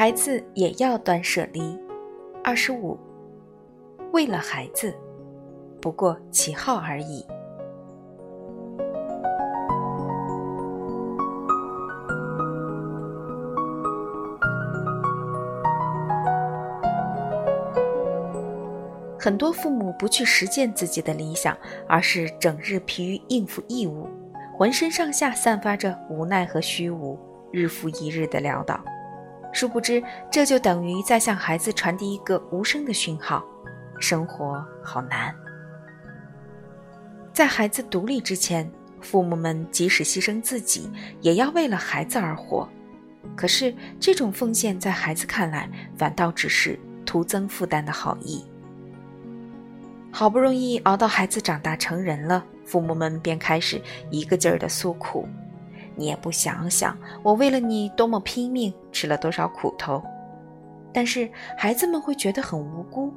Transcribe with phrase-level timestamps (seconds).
[0.00, 1.78] 孩子也要断舍离。
[2.42, 2.98] 二十五，
[4.14, 4.94] 为了孩子，
[5.78, 7.22] 不过旗号而已。
[19.18, 21.54] 很多父母不去实践自己的理想，
[21.86, 24.08] 而是整日疲于应付义务，
[24.56, 27.18] 浑身上下散发着无奈和虚无，
[27.52, 28.82] 日复一日的潦倒。
[29.52, 33.44] 殊不知，这就等于在向孩子传递一个无声的讯号：
[33.98, 35.34] 生活好难。
[37.32, 42.68] 在孩子独立之前，父母们即使牺牲自己，也要为了孩子而活。
[43.36, 48.44] 可是，这种奉献在孩子看来，反倒只是徒增负担的好意。
[50.12, 53.80] 好不容易熬到孩子长大成人了，父母们便开始
[54.10, 55.28] 一个劲儿的诉苦
[56.00, 60.02] ：“你也不想想，我为了你多么拼命，吃了多少苦头。”
[60.92, 63.12] 但是孩子们会觉得很无辜：“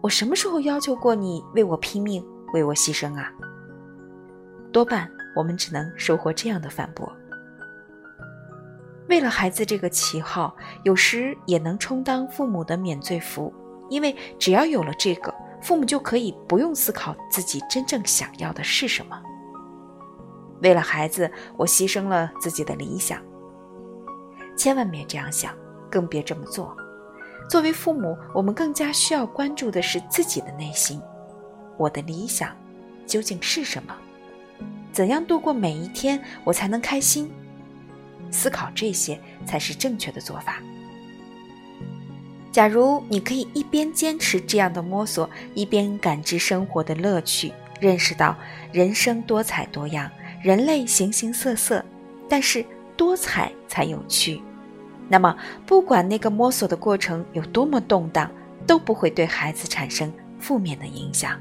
[0.00, 3.30] 我什么时候要求过你为我拼命，为我牺牲啊？”
[4.72, 7.12] 多半我们只能收获这样的反驳
[9.08, 13.52] ：“为了孩子这个旗号，有时也能充当父母的免罪符，
[13.90, 19.20] 因为只要有了这个。”父母就可以不用思考自己真正想要的是什么。
[20.62, 23.20] 为了孩子，我牺牲了自己的理想。
[24.56, 25.54] 千万别这样想，
[25.90, 26.76] 更别这么做。
[27.48, 31.00] 作为父母，我们更加需要关注的是自己的内心。
[31.76, 32.56] 我的理想
[33.06, 33.94] 究竟是什么？
[34.92, 37.30] 怎样度过每一天，我才能开心？
[38.30, 40.60] 思考这些才是正确的做法。
[42.50, 48.34] 假如你可以一边坚持这样的摸索，一边感知生活的乐趣，认识到
[48.72, 50.10] 人生多彩多样，
[50.42, 51.84] 人类形形色色，
[52.28, 52.64] 但是
[52.96, 54.40] 多彩才有趣，
[55.08, 58.30] 那么不管那个摸索的过程有多么动荡，
[58.66, 61.40] 都不会对孩子产生负面的影响。